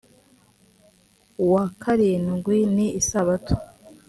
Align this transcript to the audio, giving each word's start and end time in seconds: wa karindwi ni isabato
wa 1.51 1.65
karindwi 1.81 2.57
ni 2.75 2.87
isabato 2.99 3.55